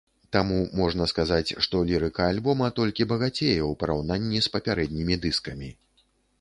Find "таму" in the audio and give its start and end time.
0.35-0.55